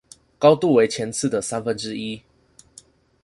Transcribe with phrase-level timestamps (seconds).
[0.39, 2.19] 高度為前次的三分之一